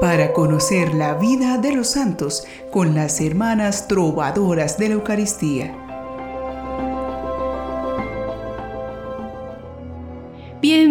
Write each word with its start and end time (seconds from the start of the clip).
Para 0.00 0.32
conocer 0.32 0.94
la 0.94 1.14
vida 1.14 1.58
de 1.58 1.72
los 1.72 1.88
santos 1.88 2.46
con 2.70 2.94
las 2.94 3.20
hermanas 3.20 3.88
trovadoras 3.88 4.78
de 4.78 4.88
la 4.88 4.94
Eucaristía. 4.94 5.83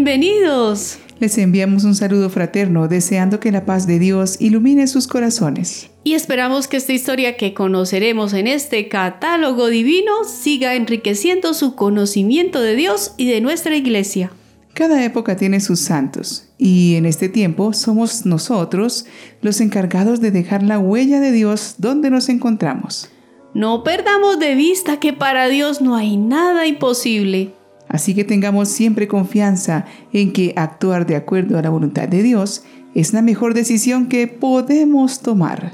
Bienvenidos. 0.05 0.97
Les 1.21 1.37
enviamos 1.37 1.85
un 1.85 1.95
saludo 1.95 2.29
fraterno, 2.29 2.89
deseando 2.89 3.39
que 3.39 3.53
la 3.53 3.63
paz 3.65 3.87
de 3.87 3.99
Dios 3.99 4.35
ilumine 4.41 4.85
sus 4.87 5.07
corazones. 5.07 5.91
Y 6.03 6.11
esperamos 6.11 6.67
que 6.67 6.75
esta 6.75 6.91
historia 6.91 7.37
que 7.37 7.53
conoceremos 7.53 8.33
en 8.33 8.47
este 8.47 8.89
catálogo 8.89 9.67
divino 9.67 10.25
siga 10.25 10.75
enriqueciendo 10.75 11.53
su 11.53 11.75
conocimiento 11.75 12.61
de 12.61 12.75
Dios 12.75 13.13
y 13.15 13.29
de 13.29 13.39
nuestra 13.39 13.77
iglesia. 13.77 14.33
Cada 14.73 15.05
época 15.05 15.37
tiene 15.37 15.61
sus 15.61 15.79
santos, 15.79 16.49
y 16.57 16.95
en 16.95 17.05
este 17.05 17.29
tiempo 17.29 17.71
somos 17.71 18.25
nosotros 18.25 19.05
los 19.41 19.61
encargados 19.61 20.19
de 20.19 20.31
dejar 20.31 20.63
la 20.63 20.79
huella 20.79 21.21
de 21.21 21.31
Dios 21.31 21.75
donde 21.77 22.09
nos 22.09 22.27
encontramos. 22.27 23.09
No 23.53 23.85
perdamos 23.85 24.37
de 24.37 24.55
vista 24.55 24.99
que 24.99 25.13
para 25.13 25.47
Dios 25.47 25.79
no 25.79 25.95
hay 25.95 26.17
nada 26.17 26.67
imposible. 26.67 27.53
Así 27.93 28.15
que 28.15 28.23
tengamos 28.23 28.69
siempre 28.69 29.07
confianza 29.07 29.85
en 30.11 30.33
que 30.33 30.53
actuar 30.57 31.05
de 31.05 31.15
acuerdo 31.15 31.59
a 31.59 31.61
la 31.61 31.69
voluntad 31.69 32.07
de 32.07 32.23
Dios 32.23 32.63
es 32.95 33.13
la 33.13 33.21
mejor 33.21 33.53
decisión 33.53 34.09
que 34.09 34.27
podemos 34.27 35.21
tomar. 35.21 35.73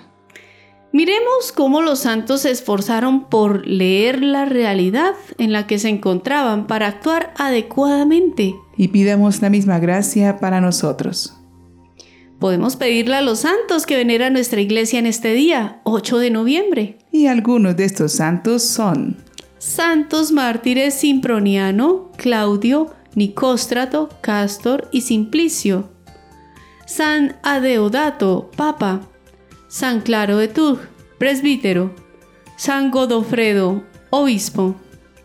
Miremos 0.92 1.54
cómo 1.55 1.82
los 1.82 2.00
santos 2.00 2.42
se 2.42 2.52
esforzaron 2.52 3.30
por 3.30 3.66
leer 3.66 4.22
la 4.22 4.44
realidad 4.44 5.14
en 5.38 5.54
la 5.54 5.66
que 5.66 5.80
se 5.80 5.88
encontraban 5.88 6.68
para 6.68 6.88
actuar 6.88 7.34
adecuadamente. 7.38 8.54
Y 8.76 8.89
pidamos 8.89 9.42
la 9.42 9.50
misma 9.50 9.80
gracia 9.80 10.39
para 10.39 10.59
nosotros. 10.59 11.38
Podemos 12.38 12.76
pedirle 12.76 13.16
a 13.16 13.22
los 13.22 13.39
santos 13.39 13.86
que 13.86 13.95
venera 13.95 14.30
nuestra 14.30 14.59
iglesia 14.59 15.00
en 15.00 15.06
este 15.06 15.33
día, 15.33 15.80
8 15.86 16.17
de 16.17 16.31
noviembre. 16.31 16.98
Y 17.14 17.28
algunos 17.28 17.78
de 17.78 17.86
estos 17.86 18.11
santos 18.11 18.64
son 18.64 19.28
Santos 19.59 20.31
mártires 20.31 20.93
Simproniano, 20.93 22.11
Claudio, 22.15 22.93
Nicóstrato, 23.15 24.07
Castor 24.21 24.88
y 24.93 25.02
Simplicio. 25.02 25.89
San 26.88 27.35
Adeodato, 27.43 28.49
Papa. 28.55 29.02
San 29.67 29.99
Claro 29.99 30.37
de 30.37 30.47
Tug, 30.47 30.80
presbítero. 31.17 31.93
San 32.55 32.89
Godofredo, 32.89 33.83
obispo. 34.11 34.75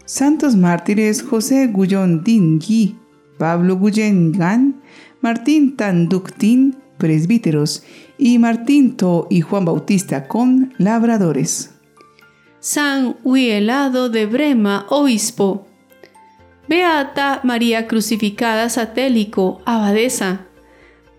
Santos 0.05 0.57
mártires 0.57 1.23
José 1.23 1.69
Guyon 1.69 2.25
Dingi, 2.25 2.99
Pablo 3.39 3.79
Guyen 3.79 4.33
Gan, 4.33 4.83
Martín 5.21 5.77
Tanductín, 5.77 6.77
presbíteros, 6.99 7.85
y 8.19 8.41
Martín 8.41 8.97
To 8.97 9.29
y 9.31 9.43
Juan 9.43 9.65
Bautista 9.65 10.27
con 10.27 10.75
labradores. 10.79 11.74
San 12.65 13.17
Huielado 13.25 14.09
de 14.09 14.25
Brema, 14.25 14.87
obispo. 14.89 15.67
Beata 16.67 17.41
María 17.45 17.87
Crucificada 17.87 18.71
Satélico, 18.71 19.61
abadesa. 19.67 20.47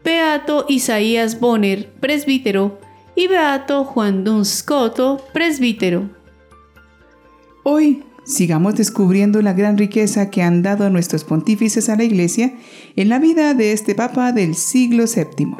Beato 0.03 0.65
Isaías 0.67 1.39
Bonner, 1.39 1.93
presbítero 1.99 2.79
y 3.15 3.27
Beato 3.27 3.85
Juan 3.85 4.23
Dunscoto, 4.23 5.23
presbítero. 5.33 6.09
Hoy 7.61 8.03
sigamos 8.25 8.73
descubriendo 8.73 9.43
la 9.43 9.53
gran 9.53 9.77
riqueza 9.77 10.31
que 10.31 10.41
han 10.41 10.63
dado 10.63 10.89
nuestros 10.89 11.23
pontífices 11.25 11.89
a 11.89 11.95
la 11.95 12.05
Iglesia 12.05 12.55
en 12.95 13.07
la 13.07 13.19
vida 13.19 13.53
de 13.53 13.71
este 13.71 13.93
Papa 13.93 14.31
del 14.31 14.55
siglo 14.55 15.03
VII. 15.05 15.57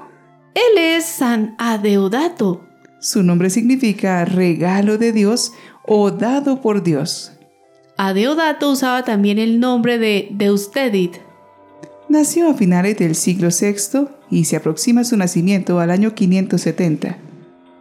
Él 0.56 0.78
es 0.80 1.06
San 1.06 1.54
Adeodato. 1.60 2.75
Su 3.06 3.22
nombre 3.22 3.52
significa 3.52 4.26
regalo 4.26 4.98
de 4.98 5.12
Dios 5.12 5.54
o 5.84 6.10
dado 6.10 6.60
por 6.60 6.82
Dios. 6.82 7.34
Adeodato 7.98 8.72
usaba 8.72 9.04
también 9.04 9.38
el 9.38 9.60
nombre 9.60 10.00
de 10.00 10.30
Deustedit. 10.32 11.18
Nació 12.10 12.50
a 12.50 12.56
finales 12.56 12.98
del 12.98 13.14
siglo 13.14 13.50
VI 13.50 14.08
y 14.32 14.46
se 14.46 14.56
aproxima 14.56 15.04
su 15.04 15.18
nacimiento 15.18 15.80
al 15.80 15.92
año 15.92 16.16
570. 16.16 17.16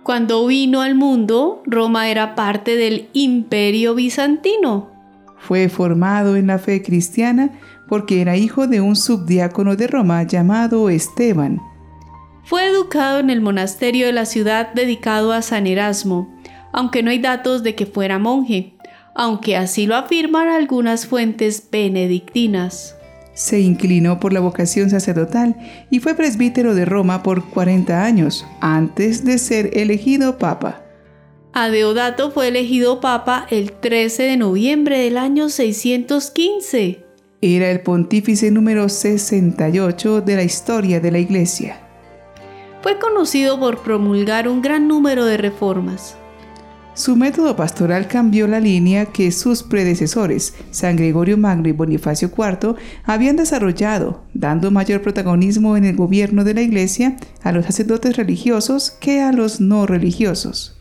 Cuando 0.02 0.46
vino 0.46 0.82
al 0.82 0.94
mundo, 0.94 1.62
Roma 1.64 2.10
era 2.10 2.34
parte 2.34 2.76
del 2.76 3.08
imperio 3.14 3.94
bizantino. 3.94 4.90
Fue 5.38 5.70
formado 5.70 6.36
en 6.36 6.48
la 6.48 6.58
fe 6.58 6.82
cristiana 6.82 7.58
porque 7.88 8.20
era 8.20 8.36
hijo 8.36 8.66
de 8.66 8.82
un 8.82 8.94
subdiácono 8.94 9.74
de 9.74 9.86
Roma 9.86 10.22
llamado 10.24 10.90
Esteban. 10.90 11.62
Fue 12.44 12.66
educado 12.68 13.20
en 13.20 13.30
el 13.30 13.40
monasterio 13.40 14.06
de 14.06 14.12
la 14.12 14.26
ciudad 14.26 14.74
dedicado 14.74 15.32
a 15.32 15.40
San 15.40 15.66
Erasmo, 15.66 16.28
aunque 16.72 17.02
no 17.02 17.10
hay 17.10 17.18
datos 17.18 17.62
de 17.62 17.74
que 17.74 17.86
fuera 17.86 18.18
monje, 18.18 18.74
aunque 19.14 19.56
así 19.56 19.86
lo 19.86 19.96
afirman 19.96 20.48
algunas 20.48 21.06
fuentes 21.06 21.68
benedictinas. 21.70 22.96
Se 23.32 23.60
inclinó 23.60 24.20
por 24.20 24.32
la 24.32 24.40
vocación 24.40 24.90
sacerdotal 24.90 25.56
y 25.90 26.00
fue 26.00 26.14
presbítero 26.14 26.74
de 26.74 26.84
Roma 26.84 27.22
por 27.22 27.48
40 27.48 28.04
años, 28.04 28.46
antes 28.60 29.24
de 29.24 29.38
ser 29.38 29.70
elegido 29.72 30.38
papa. 30.38 30.82
Adeodato 31.54 32.30
fue 32.30 32.48
elegido 32.48 33.00
papa 33.00 33.46
el 33.50 33.72
13 33.72 34.24
de 34.24 34.36
noviembre 34.36 34.98
del 34.98 35.16
año 35.16 35.48
615. 35.48 37.04
Era 37.40 37.70
el 37.70 37.80
pontífice 37.80 38.50
número 38.50 38.88
68 38.88 40.20
de 40.20 40.36
la 40.36 40.42
historia 40.42 41.00
de 41.00 41.10
la 41.10 41.18
Iglesia. 41.18 41.83
Fue 42.84 42.98
conocido 42.98 43.58
por 43.58 43.78
promulgar 43.78 44.46
un 44.46 44.60
gran 44.60 44.88
número 44.88 45.24
de 45.24 45.38
reformas. 45.38 46.18
Su 46.92 47.16
método 47.16 47.56
pastoral 47.56 48.08
cambió 48.08 48.46
la 48.46 48.60
línea 48.60 49.06
que 49.06 49.32
sus 49.32 49.62
predecesores, 49.62 50.54
San 50.70 50.96
Gregorio 50.96 51.38
Magno 51.38 51.70
y 51.70 51.72
Bonifacio 51.72 52.30
IV, 52.36 52.74
habían 53.04 53.36
desarrollado, 53.36 54.24
dando 54.34 54.70
mayor 54.70 55.00
protagonismo 55.00 55.78
en 55.78 55.86
el 55.86 55.96
gobierno 55.96 56.44
de 56.44 56.52
la 56.52 56.60
Iglesia 56.60 57.16
a 57.42 57.52
los 57.52 57.64
sacerdotes 57.64 58.18
religiosos 58.18 58.90
que 58.90 59.22
a 59.22 59.32
los 59.32 59.62
no 59.62 59.86
religiosos. 59.86 60.76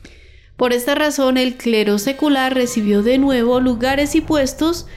Por 0.58 0.74
esta 0.74 0.96
razón, 0.96 1.38
el 1.38 1.56
clero 1.56 2.00
secular 2.00 2.54
recibió 2.54 3.02
de 3.02 3.18
nuevo 3.18 3.62
lugares 3.62 4.14
y 4.16 4.20
puestos 4.20 4.88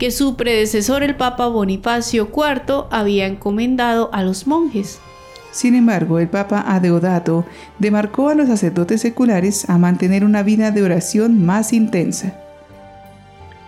que 0.00 0.10
su 0.10 0.34
predecesor, 0.34 1.04
el 1.04 1.14
Papa 1.14 1.46
Bonifacio 1.46 2.28
IV, 2.36 2.86
había 2.90 3.28
encomendado 3.28 4.10
a 4.12 4.24
los 4.24 4.48
monjes. 4.48 4.98
Sin 5.56 5.74
embargo, 5.74 6.18
el 6.18 6.28
Papa 6.28 6.62
Adeodato 6.66 7.46
demarcó 7.78 8.28
a 8.28 8.34
los 8.34 8.46
sacerdotes 8.46 9.00
seculares 9.00 9.70
a 9.70 9.78
mantener 9.78 10.22
una 10.22 10.42
vida 10.42 10.70
de 10.70 10.82
oración 10.82 11.46
más 11.46 11.72
intensa. 11.72 12.38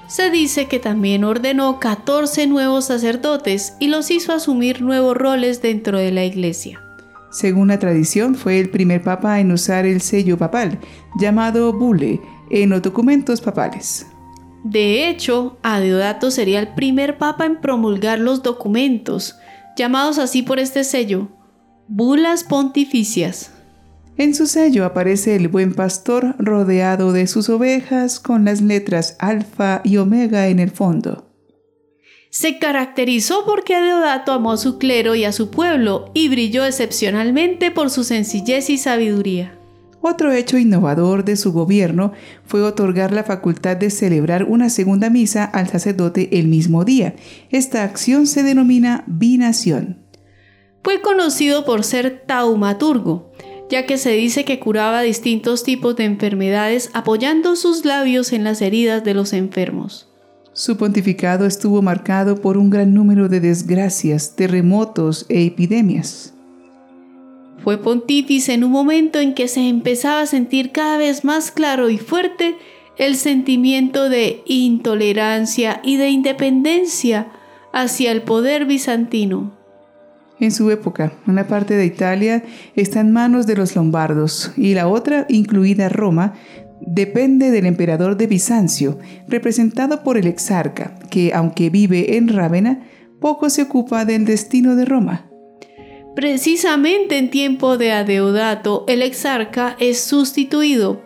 Se 0.06 0.28
dice 0.28 0.66
que 0.66 0.80
también 0.80 1.24
ordenó 1.24 1.80
14 1.80 2.46
nuevos 2.46 2.84
sacerdotes 2.84 3.72
y 3.80 3.86
los 3.86 4.10
hizo 4.10 4.34
asumir 4.34 4.82
nuevos 4.82 5.16
roles 5.16 5.62
dentro 5.62 5.96
de 5.96 6.12
la 6.12 6.26
iglesia. 6.26 6.78
Según 7.30 7.68
la 7.68 7.78
tradición, 7.78 8.34
fue 8.34 8.60
el 8.60 8.68
primer 8.68 9.02
papa 9.02 9.40
en 9.40 9.50
usar 9.50 9.86
el 9.86 10.02
sello 10.02 10.36
papal, 10.36 10.78
llamado 11.18 11.72
bule, 11.72 12.20
en 12.50 12.68
los 12.68 12.82
documentos 12.82 13.40
papales. 13.40 14.06
De 14.62 15.08
hecho, 15.08 15.56
Adeodato 15.62 16.30
sería 16.30 16.60
el 16.60 16.68
primer 16.68 17.16
papa 17.16 17.46
en 17.46 17.62
promulgar 17.62 18.18
los 18.18 18.42
documentos, 18.42 19.38
llamados 19.74 20.18
así 20.18 20.42
por 20.42 20.58
este 20.58 20.84
sello, 20.84 21.28
bulas 21.88 22.44
pontificias. 22.44 23.50
En 24.18 24.34
su 24.34 24.46
sello 24.46 24.84
aparece 24.84 25.36
el 25.36 25.48
buen 25.48 25.74
pastor 25.74 26.34
rodeado 26.38 27.12
de 27.12 27.26
sus 27.26 27.48
ovejas 27.48 28.20
con 28.20 28.44
las 28.44 28.60
letras 28.60 29.16
alfa 29.18 29.80
y 29.84 29.96
omega 29.96 30.48
en 30.48 30.58
el 30.58 30.70
fondo. 30.70 31.24
Se 32.30 32.58
caracterizó 32.58 33.44
porque 33.46 33.74
Adeodato 33.74 34.32
amó 34.32 34.52
a 34.52 34.56
su 34.58 34.78
clero 34.78 35.14
y 35.14 35.24
a 35.24 35.32
su 35.32 35.50
pueblo 35.50 36.10
y 36.12 36.28
brilló 36.28 36.66
excepcionalmente 36.66 37.70
por 37.70 37.88
su 37.90 38.04
sencillez 38.04 38.68
y 38.68 38.76
sabiduría. 38.76 39.58
Otro 40.02 40.32
hecho 40.32 40.58
innovador 40.58 41.24
de 41.24 41.36
su 41.36 41.52
gobierno 41.52 42.12
fue 42.44 42.62
otorgar 42.62 43.12
la 43.12 43.24
facultad 43.24 43.76
de 43.76 43.90
celebrar 43.90 44.44
una 44.44 44.68
segunda 44.68 45.10
misa 45.10 45.44
al 45.44 45.68
sacerdote 45.68 46.38
el 46.38 46.48
mismo 46.48 46.84
día. 46.84 47.14
Esta 47.50 47.82
acción 47.82 48.26
se 48.26 48.42
denomina 48.42 49.04
binación. 49.06 50.07
Fue 50.82 51.00
conocido 51.00 51.64
por 51.64 51.84
ser 51.84 52.22
taumaturgo, 52.26 53.32
ya 53.68 53.86
que 53.86 53.98
se 53.98 54.12
dice 54.12 54.44
que 54.44 54.58
curaba 54.58 55.02
distintos 55.02 55.62
tipos 55.62 55.96
de 55.96 56.04
enfermedades 56.04 56.90
apoyando 56.94 57.56
sus 57.56 57.84
labios 57.84 58.32
en 58.32 58.44
las 58.44 58.62
heridas 58.62 59.04
de 59.04 59.14
los 59.14 59.32
enfermos. 59.32 60.08
Su 60.52 60.76
pontificado 60.76 61.46
estuvo 61.46 61.82
marcado 61.82 62.40
por 62.40 62.56
un 62.56 62.70
gran 62.70 62.92
número 62.92 63.28
de 63.28 63.40
desgracias, 63.40 64.34
terremotos 64.34 65.26
e 65.28 65.44
epidemias. 65.44 66.34
Fue 67.62 67.78
pontífice 67.78 68.54
en 68.54 68.64
un 68.64 68.72
momento 68.72 69.20
en 69.20 69.34
que 69.34 69.46
se 69.46 69.68
empezaba 69.68 70.22
a 70.22 70.26
sentir 70.26 70.72
cada 70.72 70.96
vez 70.96 71.24
más 71.24 71.50
claro 71.50 71.90
y 71.90 71.98
fuerte 71.98 72.56
el 72.96 73.16
sentimiento 73.16 74.08
de 74.08 74.42
intolerancia 74.46 75.80
y 75.84 75.96
de 75.96 76.08
independencia 76.08 77.28
hacia 77.72 78.10
el 78.10 78.22
poder 78.22 78.64
bizantino. 78.64 79.57
En 80.40 80.52
su 80.52 80.70
época, 80.70 81.12
una 81.26 81.48
parte 81.48 81.74
de 81.74 81.86
Italia 81.86 82.44
está 82.76 83.00
en 83.00 83.12
manos 83.12 83.46
de 83.46 83.56
los 83.56 83.74
lombardos 83.74 84.52
y 84.56 84.74
la 84.74 84.86
otra, 84.86 85.26
incluida 85.28 85.88
Roma, 85.88 86.34
depende 86.80 87.50
del 87.50 87.66
emperador 87.66 88.16
de 88.16 88.28
Bizancio, 88.28 88.98
representado 89.26 90.04
por 90.04 90.16
el 90.16 90.26
exarca, 90.26 90.94
que 91.10 91.32
aunque 91.34 91.70
vive 91.70 92.16
en 92.16 92.28
Rávena, 92.28 92.86
poco 93.20 93.50
se 93.50 93.62
ocupa 93.62 94.04
del 94.04 94.24
destino 94.24 94.76
de 94.76 94.84
Roma. 94.84 95.28
Precisamente 96.14 97.18
en 97.18 97.30
tiempo 97.30 97.76
de 97.76 97.92
Adeodato, 97.92 98.84
el 98.88 99.02
exarca 99.02 99.76
es 99.80 100.00
sustituido, 100.00 101.02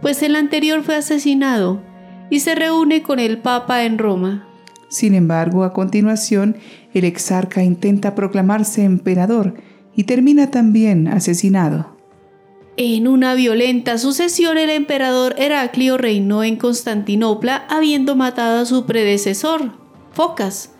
pues 0.00 0.22
el 0.22 0.36
anterior 0.36 0.82
fue 0.82 0.96
asesinado, 0.96 1.82
y 2.30 2.40
se 2.40 2.54
reúne 2.54 3.02
con 3.02 3.18
el 3.18 3.38
Papa 3.38 3.84
en 3.84 3.98
Roma. 3.98 4.45
Sin 4.88 5.14
embargo, 5.14 5.64
a 5.64 5.72
continuación, 5.72 6.56
el 6.94 7.04
exarca 7.04 7.62
intenta 7.62 8.14
proclamarse 8.14 8.84
emperador 8.84 9.54
y 9.94 10.04
termina 10.04 10.50
también 10.50 11.08
asesinado. 11.08 11.96
En 12.76 13.08
una 13.08 13.34
violenta 13.34 13.96
sucesión, 13.96 14.58
el 14.58 14.68
emperador 14.68 15.34
Heraclio 15.38 15.96
reinó 15.96 16.44
en 16.44 16.56
Constantinopla 16.56 17.64
habiendo 17.70 18.16
matado 18.16 18.60
a 18.60 18.66
su 18.66 18.84
predecesor, 18.84 19.72
Focas, 20.12 20.72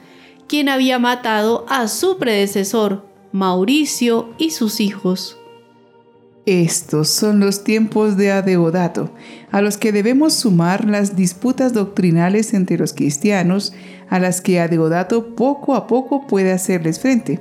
quien 0.46 0.68
había 0.68 0.98
matado 0.98 1.64
a 1.68 1.88
su 1.88 2.18
predecesor, 2.18 3.06
Mauricio 3.32 4.30
y 4.38 4.50
sus 4.50 4.80
hijos. 4.80 5.38
Estos 6.46 7.08
son 7.08 7.40
los 7.40 7.64
tiempos 7.64 8.16
de 8.16 8.30
Adeodato, 8.30 9.10
a 9.50 9.60
los 9.60 9.78
que 9.78 9.90
debemos 9.90 10.32
sumar 10.32 10.84
las 10.84 11.16
disputas 11.16 11.72
doctrinales 11.72 12.54
entre 12.54 12.78
los 12.78 12.92
cristianos, 12.92 13.74
a 14.08 14.20
las 14.20 14.40
que 14.40 14.60
Adeodato 14.60 15.34
poco 15.34 15.74
a 15.74 15.88
poco 15.88 16.28
puede 16.28 16.52
hacerles 16.52 17.00
frente, 17.00 17.40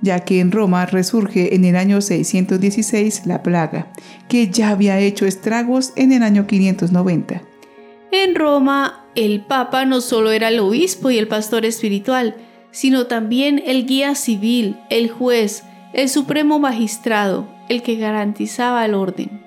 ya 0.00 0.20
que 0.20 0.40
en 0.40 0.52
Roma 0.52 0.86
resurge 0.86 1.54
en 1.54 1.66
el 1.66 1.76
año 1.76 2.00
616 2.00 3.26
la 3.26 3.42
plaga, 3.42 3.92
que 4.26 4.48
ya 4.48 4.70
había 4.70 4.98
hecho 5.00 5.26
estragos 5.26 5.92
en 5.94 6.12
el 6.12 6.22
año 6.22 6.46
590. 6.46 7.42
En 8.10 8.34
Roma, 8.34 9.04
el 9.14 9.44
Papa 9.44 9.84
no 9.84 10.00
solo 10.00 10.30
era 10.30 10.48
el 10.48 10.60
obispo 10.60 11.10
y 11.10 11.18
el 11.18 11.28
pastor 11.28 11.66
espiritual, 11.66 12.36
sino 12.70 13.06
también 13.06 13.62
el 13.66 13.84
guía 13.84 14.14
civil, 14.14 14.78
el 14.88 15.10
juez, 15.10 15.62
el 15.92 16.08
supremo 16.08 16.58
magistrado, 16.58 17.54
el 17.68 17.82
que 17.82 17.96
garantizaba 17.96 18.84
el 18.84 18.94
orden. 18.94 19.46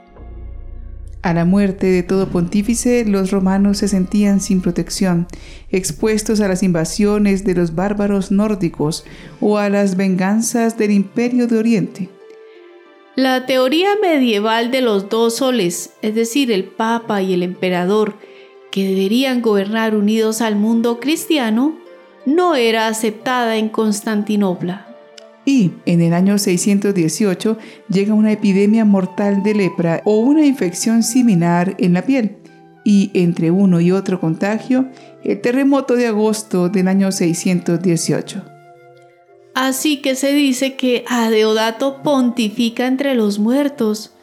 A 1.21 1.33
la 1.33 1.43
muerte 1.43 1.87
de 1.87 2.01
todo 2.01 2.29
pontífice, 2.29 3.03
los 3.03 3.31
romanos 3.31 3.79
se 3.79 3.89
sentían 3.89 4.39
sin 4.39 4.61
protección, 4.61 5.27
expuestos 5.69 6.39
a 6.39 6.47
las 6.47 6.63
invasiones 6.63 7.43
de 7.43 7.55
los 7.55 7.75
bárbaros 7.75 8.31
nórdicos 8.31 9.03
o 9.41 9.57
a 9.57 9.67
las 9.69 9.97
venganzas 9.97 10.77
del 10.77 10.91
imperio 10.91 11.47
de 11.47 11.57
Oriente. 11.57 12.09
La 13.17 13.45
teoría 13.45 13.89
medieval 14.01 14.71
de 14.71 14.79
los 14.79 15.09
dos 15.09 15.35
soles, 15.37 15.91
es 16.01 16.15
decir, 16.15 16.53
el 16.53 16.63
Papa 16.63 17.21
y 17.21 17.33
el 17.33 17.43
Emperador, 17.43 18.15
que 18.71 18.87
deberían 18.87 19.41
gobernar 19.41 19.95
unidos 19.95 20.39
al 20.39 20.55
mundo 20.55 21.01
cristiano, 21.01 21.77
no 22.25 22.55
era 22.55 22.87
aceptada 22.87 23.57
en 23.57 23.67
Constantinopla. 23.67 24.88
Y 25.49 25.71
en 25.87 25.99
el 26.01 26.13
año 26.13 26.37
618 26.37 27.57
llega 27.89 28.13
una 28.13 28.31
epidemia 28.31 28.85
mortal 28.85 29.41
de 29.41 29.55
lepra 29.55 30.03
o 30.05 30.19
una 30.19 30.45
infección 30.45 31.01
similar 31.01 31.73
en 31.79 31.93
la 31.93 32.03
piel. 32.03 32.37
Y 32.85 33.09
entre 33.15 33.49
uno 33.49 33.81
y 33.81 33.91
otro 33.91 34.19
contagio, 34.19 34.89
el 35.23 35.41
terremoto 35.41 35.95
de 35.95 36.05
agosto 36.05 36.69
del 36.69 36.87
año 36.87 37.11
618. 37.11 38.43
Así 39.55 40.03
que 40.03 40.13
se 40.13 40.33
dice 40.33 40.75
que 40.75 41.03
Adeodato 41.07 42.03
pontifica 42.03 42.85
entre 42.85 43.15
los 43.15 43.39
muertos 43.39 44.13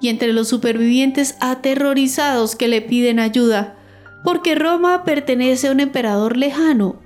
y 0.00 0.08
entre 0.08 0.32
los 0.32 0.48
supervivientes 0.48 1.36
aterrorizados 1.38 2.56
que 2.56 2.66
le 2.66 2.82
piden 2.82 3.20
ayuda, 3.20 3.76
porque 4.24 4.56
Roma 4.56 5.04
pertenece 5.04 5.68
a 5.68 5.70
un 5.70 5.78
emperador 5.78 6.36
lejano 6.36 7.03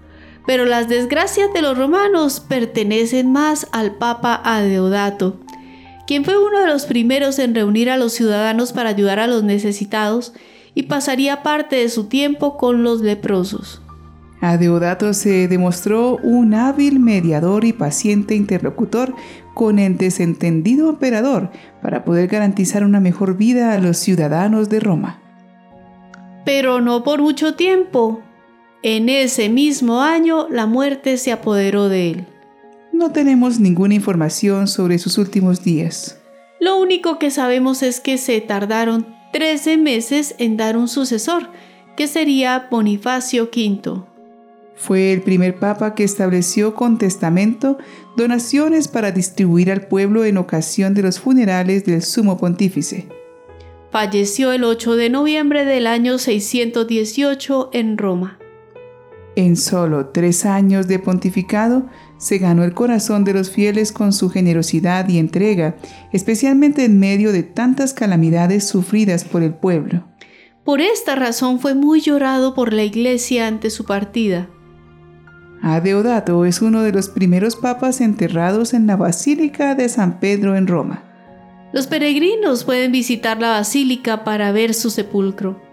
pero 0.48 0.64
las 0.64 0.88
desgracias 0.88 1.52
de 1.52 1.60
los 1.60 1.76
romanos 1.76 2.40
pertenecen 2.40 3.30
más 3.30 3.68
al 3.70 3.96
Papa 3.96 4.40
Adeodato, 4.42 5.36
quien 6.06 6.24
fue 6.24 6.42
uno 6.42 6.60
de 6.60 6.66
los 6.66 6.86
primeros 6.86 7.38
en 7.38 7.54
reunir 7.54 7.90
a 7.90 7.98
los 7.98 8.14
ciudadanos 8.14 8.72
para 8.72 8.88
ayudar 8.88 9.18
a 9.18 9.26
los 9.26 9.44
necesitados 9.44 10.32
y 10.74 10.84
pasaría 10.84 11.42
parte 11.42 11.76
de 11.76 11.90
su 11.90 12.04
tiempo 12.04 12.56
con 12.56 12.82
los 12.82 13.02
leprosos. 13.02 13.82
Adeodato 14.40 15.12
se 15.12 15.48
demostró 15.48 16.16
un 16.22 16.54
hábil 16.54 16.98
mediador 16.98 17.66
y 17.66 17.74
paciente 17.74 18.34
interlocutor 18.34 19.14
con 19.52 19.78
el 19.78 19.98
desentendido 19.98 20.88
emperador 20.88 21.50
para 21.82 22.06
poder 22.06 22.26
garantizar 22.26 22.84
una 22.84 23.00
mejor 23.00 23.36
vida 23.36 23.74
a 23.74 23.78
los 23.78 23.98
ciudadanos 23.98 24.70
de 24.70 24.80
Roma. 24.80 25.20
Pero 26.46 26.80
no 26.80 27.04
por 27.04 27.20
mucho 27.20 27.54
tiempo, 27.54 28.22
en 28.82 29.08
ese 29.08 29.48
mismo 29.48 30.02
año 30.02 30.48
la 30.48 30.66
muerte 30.66 31.16
se 31.16 31.32
apoderó 31.32 31.88
de 31.88 32.10
él. 32.10 32.26
No 32.92 33.12
tenemos 33.12 33.60
ninguna 33.60 33.94
información 33.94 34.68
sobre 34.68 34.98
sus 34.98 35.18
últimos 35.18 35.62
días. 35.62 36.20
Lo 36.60 36.78
único 36.78 37.18
que 37.18 37.30
sabemos 37.30 37.82
es 37.82 38.00
que 38.00 38.18
se 38.18 38.40
tardaron 38.40 39.06
13 39.32 39.76
meses 39.76 40.34
en 40.38 40.56
dar 40.56 40.76
un 40.76 40.88
sucesor, 40.88 41.48
que 41.96 42.06
sería 42.06 42.68
Bonifacio 42.70 43.44
V. 43.44 44.02
Fue 44.74 45.12
el 45.12 45.22
primer 45.22 45.58
papa 45.58 45.94
que 45.94 46.04
estableció 46.04 46.74
con 46.74 46.98
testamento 46.98 47.78
donaciones 48.16 48.86
para 48.86 49.10
distribuir 49.10 49.72
al 49.72 49.88
pueblo 49.88 50.24
en 50.24 50.38
ocasión 50.38 50.94
de 50.94 51.02
los 51.02 51.18
funerales 51.18 51.84
del 51.84 52.02
sumo 52.02 52.38
pontífice. 52.38 53.08
Falleció 53.90 54.52
el 54.52 54.64
8 54.64 54.96
de 54.96 55.10
noviembre 55.10 55.64
del 55.64 55.86
año 55.86 56.18
618 56.18 57.70
en 57.72 57.98
Roma. 57.98 58.37
En 59.38 59.54
solo 59.54 60.06
tres 60.06 60.44
años 60.44 60.88
de 60.88 60.98
pontificado, 60.98 61.86
se 62.16 62.38
ganó 62.38 62.64
el 62.64 62.74
corazón 62.74 63.22
de 63.22 63.32
los 63.34 63.52
fieles 63.52 63.92
con 63.92 64.12
su 64.12 64.30
generosidad 64.30 65.08
y 65.08 65.18
entrega, 65.18 65.76
especialmente 66.12 66.84
en 66.84 66.98
medio 66.98 67.30
de 67.30 67.44
tantas 67.44 67.94
calamidades 67.94 68.66
sufridas 68.66 69.22
por 69.22 69.44
el 69.44 69.54
pueblo. 69.54 70.02
Por 70.64 70.80
esta 70.80 71.14
razón 71.14 71.60
fue 71.60 71.76
muy 71.76 72.00
llorado 72.00 72.52
por 72.52 72.72
la 72.72 72.82
iglesia 72.82 73.46
ante 73.46 73.70
su 73.70 73.84
partida. 73.84 74.50
Adeodato 75.62 76.44
es 76.44 76.60
uno 76.60 76.82
de 76.82 76.90
los 76.90 77.08
primeros 77.08 77.54
papas 77.54 78.00
enterrados 78.00 78.74
en 78.74 78.88
la 78.88 78.96
Basílica 78.96 79.76
de 79.76 79.88
San 79.88 80.18
Pedro 80.18 80.56
en 80.56 80.66
Roma. 80.66 81.04
Los 81.72 81.86
peregrinos 81.86 82.64
pueden 82.64 82.90
visitar 82.90 83.40
la 83.40 83.50
basílica 83.50 84.24
para 84.24 84.50
ver 84.50 84.74
su 84.74 84.90
sepulcro. 84.90 85.67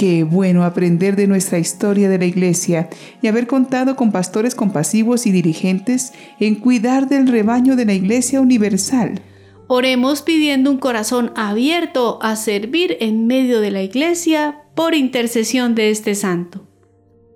Qué 0.00 0.24
bueno 0.24 0.64
aprender 0.64 1.14
de 1.14 1.26
nuestra 1.26 1.58
historia 1.58 2.08
de 2.08 2.16
la 2.16 2.24
Iglesia 2.24 2.88
y 3.20 3.26
haber 3.26 3.46
contado 3.46 3.96
con 3.96 4.12
pastores 4.12 4.54
compasivos 4.54 5.26
y 5.26 5.30
dirigentes 5.30 6.14
en 6.38 6.54
cuidar 6.54 7.06
del 7.06 7.28
rebaño 7.28 7.76
de 7.76 7.84
la 7.84 7.92
Iglesia 7.92 8.40
Universal. 8.40 9.20
Oremos 9.66 10.22
pidiendo 10.22 10.70
un 10.70 10.78
corazón 10.78 11.32
abierto 11.36 12.18
a 12.22 12.36
servir 12.36 12.96
en 13.00 13.26
medio 13.26 13.60
de 13.60 13.72
la 13.72 13.82
Iglesia 13.82 14.62
por 14.74 14.94
intercesión 14.94 15.74
de 15.74 15.90
este 15.90 16.14
santo. 16.14 16.66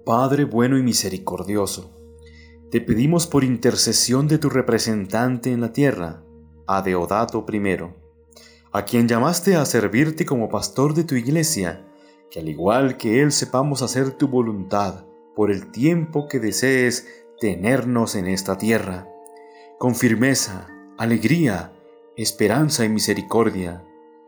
Padre 0.06 0.44
bueno 0.44 0.78
y 0.78 0.82
misericordioso, 0.82 1.94
te 2.70 2.80
pedimos 2.80 3.26
por 3.26 3.44
intercesión 3.44 4.26
de 4.26 4.38
tu 4.38 4.48
representante 4.48 5.52
en 5.52 5.60
la 5.60 5.74
tierra, 5.74 6.22
Adeodato 6.66 7.44
I, 7.52 7.60
a 8.72 8.84
quien 8.86 9.06
llamaste 9.06 9.54
a 9.54 9.66
servirte 9.66 10.24
como 10.24 10.48
pastor 10.48 10.94
de 10.94 11.04
tu 11.04 11.14
iglesia, 11.14 11.84
que 12.34 12.40
al 12.40 12.48
igual 12.48 12.96
que 12.96 13.22
Él 13.22 13.30
sepamos 13.30 13.80
hacer 13.82 14.10
tu 14.10 14.26
voluntad 14.26 15.04
por 15.36 15.52
el 15.52 15.70
tiempo 15.70 16.26
que 16.26 16.40
desees 16.40 17.06
tenernos 17.38 18.16
en 18.16 18.26
esta 18.26 18.58
tierra, 18.58 19.08
con 19.78 19.94
firmeza, 19.94 20.66
alegría, 20.98 21.72
esperanza 22.16 22.84
y 22.84 22.88
misericordia, 22.88 23.84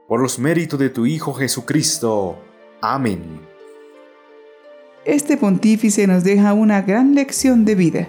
por 0.06 0.20
los 0.20 0.38
méritos 0.38 0.78
de 0.78 0.88
tu 0.88 1.04
Hijo 1.04 1.34
Jesucristo. 1.34 2.38
Amén. 2.80 3.40
Este 5.04 5.36
pontífice 5.36 6.06
nos 6.06 6.22
deja 6.22 6.52
una 6.52 6.82
gran 6.82 7.12
lección 7.16 7.64
de 7.64 7.75
vida. 7.75 8.08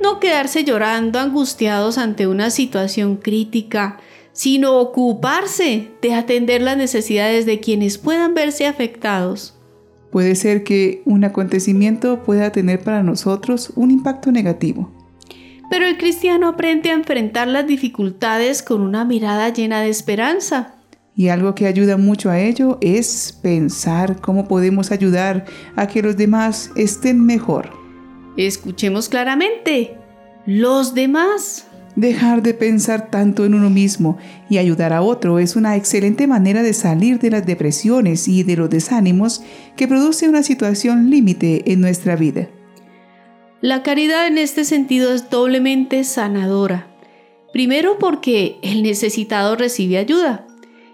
No 0.00 0.20
quedarse 0.20 0.62
llorando 0.62 1.18
angustiados 1.18 1.98
ante 1.98 2.28
una 2.28 2.50
situación 2.50 3.16
crítica, 3.16 3.98
sino 4.40 4.78
ocuparse 4.78 5.90
de 6.00 6.14
atender 6.14 6.62
las 6.62 6.78
necesidades 6.78 7.44
de 7.44 7.60
quienes 7.60 7.98
puedan 7.98 8.32
verse 8.32 8.66
afectados. 8.66 9.54
Puede 10.10 10.34
ser 10.34 10.64
que 10.64 11.02
un 11.04 11.24
acontecimiento 11.24 12.22
pueda 12.22 12.50
tener 12.50 12.80
para 12.80 13.02
nosotros 13.02 13.70
un 13.76 13.90
impacto 13.90 14.32
negativo. 14.32 14.90
Pero 15.68 15.84
el 15.84 15.98
cristiano 15.98 16.48
aprende 16.48 16.88
a 16.88 16.94
enfrentar 16.94 17.48
las 17.48 17.66
dificultades 17.66 18.62
con 18.62 18.80
una 18.80 19.04
mirada 19.04 19.50
llena 19.50 19.82
de 19.82 19.90
esperanza. 19.90 20.76
Y 21.14 21.28
algo 21.28 21.54
que 21.54 21.66
ayuda 21.66 21.98
mucho 21.98 22.30
a 22.30 22.40
ello 22.40 22.78
es 22.80 23.38
pensar 23.42 24.22
cómo 24.22 24.48
podemos 24.48 24.90
ayudar 24.90 25.44
a 25.76 25.86
que 25.86 26.00
los 26.00 26.16
demás 26.16 26.70
estén 26.76 27.26
mejor. 27.26 27.68
Escuchemos 28.38 29.10
claramente. 29.10 29.98
Los 30.46 30.94
demás. 30.94 31.66
Dejar 31.96 32.42
de 32.42 32.54
pensar 32.54 33.10
tanto 33.10 33.44
en 33.44 33.54
uno 33.54 33.68
mismo 33.68 34.16
y 34.48 34.58
ayudar 34.58 34.92
a 34.92 35.02
otro 35.02 35.38
es 35.38 35.56
una 35.56 35.76
excelente 35.76 36.26
manera 36.26 36.62
de 36.62 36.72
salir 36.72 37.18
de 37.18 37.30
las 37.30 37.44
depresiones 37.44 38.28
y 38.28 38.42
de 38.44 38.56
los 38.56 38.70
desánimos 38.70 39.42
que 39.76 39.88
produce 39.88 40.28
una 40.28 40.42
situación 40.42 41.10
límite 41.10 41.72
en 41.72 41.80
nuestra 41.80 42.16
vida. 42.16 42.48
La 43.60 43.82
caridad 43.82 44.26
en 44.26 44.38
este 44.38 44.64
sentido 44.64 45.12
es 45.12 45.28
doblemente 45.30 46.04
sanadora. 46.04 46.86
Primero 47.52 47.98
porque 47.98 48.58
el 48.62 48.82
necesitado 48.82 49.56
recibe 49.56 49.98
ayuda 49.98 50.46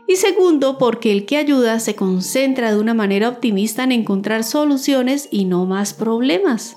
y 0.09 0.17
segundo 0.17 0.79
porque 0.79 1.13
el 1.13 1.27
que 1.27 1.37
ayuda 1.37 1.79
se 1.81 1.95
concentra 1.95 2.73
de 2.73 2.81
una 2.81 2.95
manera 2.95 3.29
optimista 3.29 3.85
en 3.85 3.93
encontrar 3.93 4.45
soluciones 4.45 5.29
y 5.31 5.45
no 5.45 5.67
más 5.67 5.95
problemas. 5.95 6.77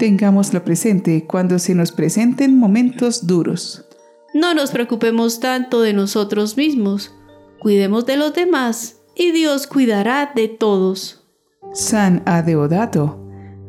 Tengámoslo 0.00 0.64
presente 0.64 1.26
cuando 1.26 1.58
se 1.58 1.74
nos 1.74 1.92
presenten 1.92 2.58
momentos 2.58 3.26
duros. 3.26 3.84
No 4.32 4.54
nos 4.54 4.70
preocupemos 4.70 5.40
tanto 5.40 5.82
de 5.82 5.92
nosotros 5.92 6.56
mismos, 6.56 7.14
cuidemos 7.58 8.06
de 8.06 8.16
los 8.16 8.32
demás 8.32 9.02
y 9.14 9.32
Dios 9.32 9.66
cuidará 9.66 10.32
de 10.34 10.48
todos. 10.48 11.28
San 11.74 12.22
Adeodato, 12.24 13.22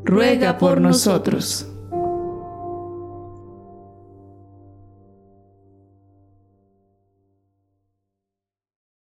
ruega 0.06 0.58
por 0.58 0.80
nosotros. 0.80 1.68